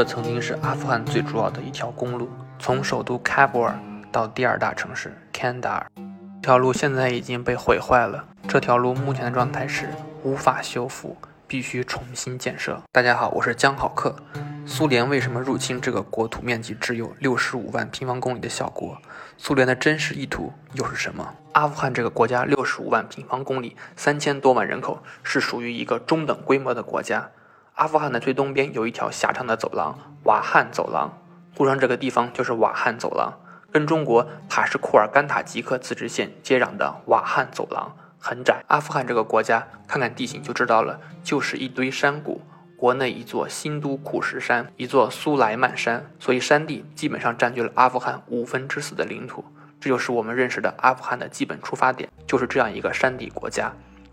[0.00, 3.78] 这曾经是阿富汗最主要的一条公路，从首都喀布尔
[4.10, 5.86] 到第二大城市坎达尔。
[6.40, 9.90] 这条路现在已经被毁坏了，这条路目前的状态是
[10.22, 11.14] 无法修复，
[11.46, 12.80] 必须重新建设。
[12.90, 14.16] 大家好，我是江好客。
[14.64, 18.96] 苏联为什么入侵这个国土面积只有六十五万平方公里的小国？
[19.36, 21.34] 苏联的真实意图又是什么？
[21.52, 27.28] 阿富汗这个国家六十五万平方公里，三千多万人口，是属于一个中等规模的国家。
[27.74, 31.10] 阿富汗的最东边有一条狭长的走廊——瓦罕走廊，
[31.56, 33.32] 路上这个地方就是瓦罕走廊，
[33.72, 38.62] 跟中国塔什库尔干塔吉克自治县接壤的瓦罕走廊很窄。
[38.68, 42.42] 阿富汗这个国家，看看地形就知道了，就是一堆山谷，
[42.76, 49.44] 国内一座新都库什山，一座苏莱曼山，所以山地基本上占据了阿富汗五分之四的领土。
[49.80, 53.72] 这就是我们认识的阿富汗的基本出发点，就是这样一个山地国家。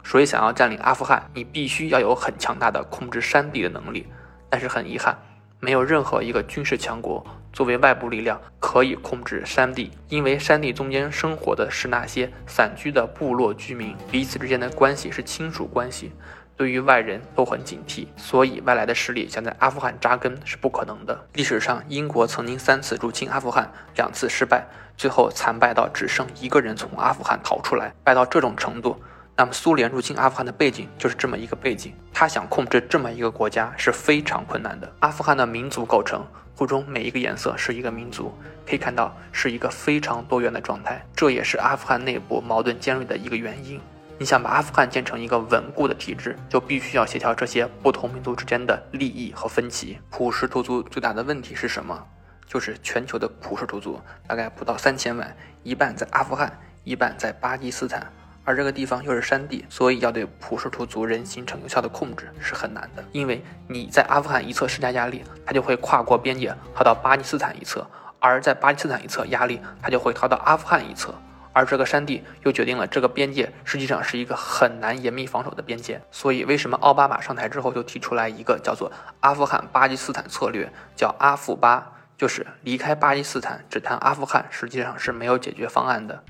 [0.09, 4.07] 所以，想要占领阿富汗，你必须要有很强大的控制山地的能力。
[4.49, 5.17] 但是很遗憾，
[5.59, 7.21] 没有任何一个军事强国
[7.51, 16.13] 作为外部力量可以控制山地，因为山地中间生活的是那些散居的部落居民，彼此之间的关系是亲属关系，
[16.55, 21.27] 对于外人都很警惕，所以外来的势力想在阿富汗扎根是不可能的。
[21.33, 28.97] 历史上，英国曾经三次入侵阿富汗，两次失败，最后惨败到只剩一个人从阿富汗逃出来，败到这种程度。
[29.39, 31.93] 那么，苏联入侵阿富汗的背景就是这么一个背景。
[32.11, 34.91] 他想控制这么一个国家是非常困难的。
[34.99, 36.25] 阿富汗的民族构成，
[36.57, 38.35] 图中每一个颜色是一个民族，
[38.67, 41.05] 可以看到是一个非常多元的状态。
[41.15, 43.79] 这也是阿富汗内部矛盾尖锐的一个原因。
[44.17, 49.99] 你想把阿富汗建成一个稳固的体制，就必须要协调这些不同民族之间的利益和分歧。
[50.09, 52.03] 普什图族最大的问题是什么？
[52.47, 56.51] 就是全球的普什图族大概不到三千万，一半在阿富汗，
[56.83, 58.11] 一半在巴基斯坦。
[58.47, 63.03] 而这个地方又是山地，所以要对普什图族人形成有效的控制是很难的。
[63.11, 67.81] 因为你在阿富汗一侧施加压力，他就会跨过边界逃到巴基斯坦一侧；
[68.19, 71.13] 而在巴基斯坦一侧压力，他就会逃到阿富汗一侧。
[71.51, 75.99] 而这个山地又决定了这个边界实际上是一个很难严密防守的边界。
[76.09, 86.23] 所以，为什么奥巴马上台之后就提出来一个叫做阿富汗巴基斯坦策略，叫阿富巴，就是离开巴基斯坦只谈阿富汗，实际上是没有解决方案的。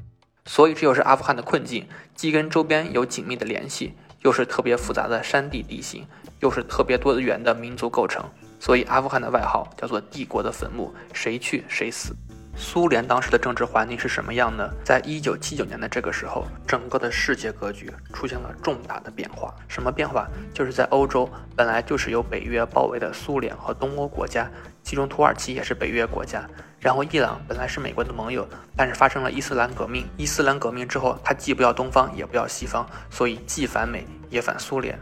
[0.47, 1.85] 所以这就是阿富汗的困境，
[2.15, 6.07] 既跟周边有紧密的联系，又是特别复杂的山地地形，
[6.39, 8.23] 又是特别多元的民族构成。
[8.59, 12.15] 所以阿富汗的外号叫做“帝国的坟墓”，谁去谁死。
[12.59, 14.67] 苏联当时的政治环境是什么样呢？
[14.83, 19.53] 在一九七九年的这个时候，整个的世界格局出现了重大的变化。
[19.67, 20.27] 什么变化？
[20.53, 24.49] 就是在欧洲本来就是由北约包围的苏联和东欧国家，
[24.83, 26.49] 其中土耳其也是北约国家。
[26.79, 30.05] 然后伊朗本来是美国的盟友，但是发生了伊斯兰革命。
[30.17, 34.99] 伊斯兰革命之后，他既不要东方，也不要西方，所以既反美也反苏联。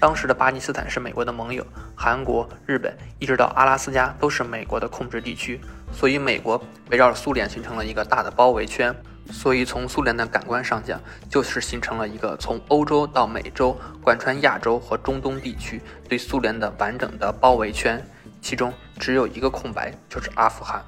[0.00, 1.66] 当时的巴基斯坦是美国的盟友，
[1.96, 5.60] 韩国、日本一直到阿拉斯加都是美国的控制地区。
[5.92, 8.94] 所以，美国围绕着苏联形成了一个大的包围圈。
[9.30, 18.02] 所以，从苏联的感官上讲，就是形成了一个从欧洲到美洲，贯穿亚洲和中东地区对苏联的完整的包围圈。
[18.40, 20.80] 其中只有一个空白，就是阿富汗。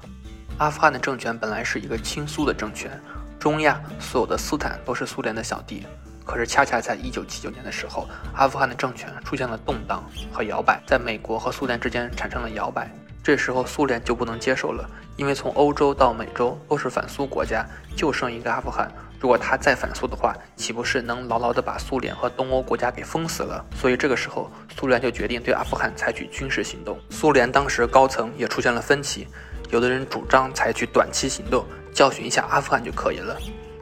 [0.57, 2.89] 阿富汗的政权本来是一个亲苏的政权，
[3.37, 5.85] 中亚所有的斯坦都是苏联的小弟。
[6.23, 12.89] 可是，恰恰在1979年的时候，阿富汗的政权出现了动荡和摇摆，在美国和苏联之间产生了摇摆。
[13.23, 17.65] 这时候苏联就不能接受了，因为从欧洲到美洲都是反苏国家，
[17.95, 18.91] 就剩一个阿富汗。
[19.19, 23.63] 如果他再反苏的话，岂不是能牢牢地把苏联和东欧国家给封死了？
[23.75, 26.99] 所以这个时候，苏联就决定对阿富汗采取军事行动。
[27.11, 29.27] 苏联当时高层也出现了分歧，
[29.69, 33.37] 有的人主张采取短期行动，教训一下阿富汗就可以了。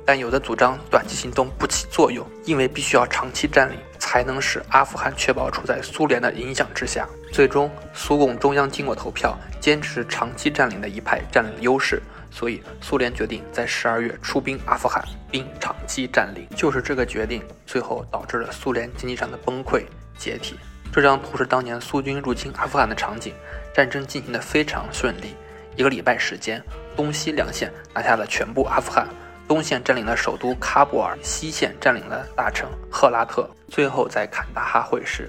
[0.09, 7.07] 但有的主张短期行动不起作用，因为必须要长期占领，才能使阿富汗确保处在苏联的影响之下。
[7.31, 14.99] 最终，苏共中央经过投票，坚持长期占领的一派占领了优势，所以苏联决定在十二月出兵阿富汗，
[15.29, 16.47] 并长期占领。
[16.55, 19.83] 就是这个决定，最后导致了苏联经济上的崩溃
[20.17, 20.55] 解体。
[20.91, 23.31] 这张图是当年苏军入侵阿富汗的场景，
[23.75, 25.35] 战争进行的非常顺利，
[25.75, 26.59] 一个礼拜时间，
[26.95, 29.07] 东西两线拿下了全部阿富汗。
[29.49, 35.27] 东线占领了首都喀布尔，西线占领了大城赫拉特，最后在坎大哈会师。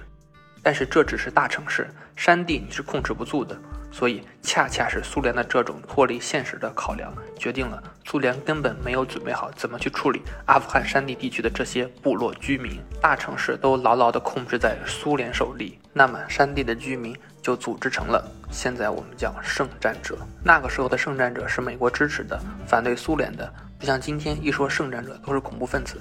[0.63, 3.57] 但是这只是大城市，山地你是控制不住的。
[3.91, 12.79] 所以，恰恰是苏联的这种脱离现实的考量，决定了苏联根本没有准备好怎么去处理阿富汗山地地区的这些部落居民。
[13.01, 20.19] 大城市都牢牢地控制在苏联手里，那么山地的居民就组织成了现在我们叫圣战者。
[20.45, 23.51] 那个时候的圣战者是美国支持的，反对苏联的。
[23.81, 25.99] 就像今天一说圣战者都是恐怖分子，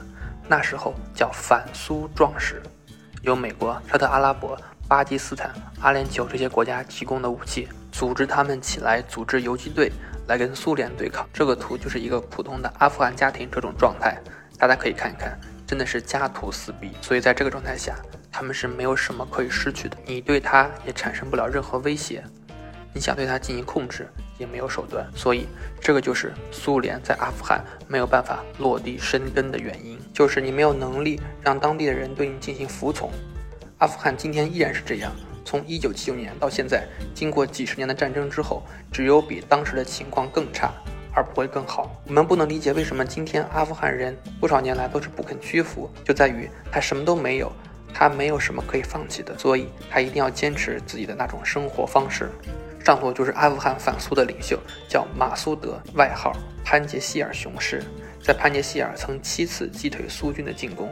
[0.49, 2.61] 那时候叫反苏壮士，
[3.21, 9.89] 由美国、沙特阿拉伯、巴基斯坦、阿联酋这些国家提供的武器，组织他们起来组织游击队
[10.27, 11.25] 来跟苏联对抗。
[11.31, 14.21] 这个图就是一个普通的阿富汗家庭这种状态，
[14.57, 16.91] 大家可以看一看，真的是家徒四壁。
[17.01, 17.95] 所以在这个状态下，
[18.29, 22.21] 他们是没有什么可以失去的，你对他也产生不了任何威胁，
[22.93, 24.05] 你想对他进行控制
[24.39, 25.07] 也没有手段。
[25.15, 25.45] 所以
[25.80, 33.12] 这个就是苏联在阿富汗没有办法落地生根的原因，就是你没有能力让当地的人对你进行服从。
[33.77, 35.12] 阿富汗今天依然是这样。
[35.45, 40.71] 从一九七九年到现在，经过几十年的战争之后，只有比当时的情况更差，
[41.12, 42.00] 而不会更好。
[42.06, 47.51] 我们不能理解为什么今天阿富汗人多少年来都是不肯屈服，就在于他什么都没有，
[47.91, 52.30] 他没有什么可以放弃的，所以他一定要坚持自己的那种生活方式。
[52.89, 57.83] 上头就是阿富汗反苏的领袖，叫马苏德，外号潘杰希尔雄狮。
[58.19, 60.91] 在潘杰希尔曾七次击退苏军的进攻。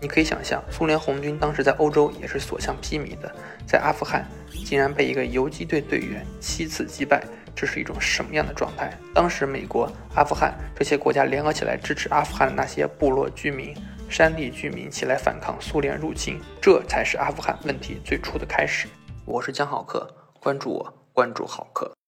[0.00, 3.34] 你可以想象，苏联红军当时在欧洲也是所向披靡的，
[3.66, 4.24] 在阿富汗
[4.64, 7.20] 竟然被一个游击队队员七次击败，
[7.56, 8.96] 这是一种什么样的状态？
[9.12, 13.74] 当时美国、阿富汗这些国家联合起来支持阿富汗的那些部落居民、
[14.08, 18.86] 山地居民起来反抗苏联入侵，这才是阿富汗问题最初的开始。
[19.24, 20.08] 我是江好客，
[20.38, 21.92] 关注我，关注好客。